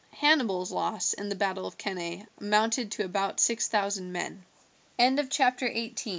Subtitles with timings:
[0.17, 4.45] Hannibal's loss in the battle of Cannae amounted to about six thousand men.
[4.97, 6.09] CHAPTER XIX: IN THE MI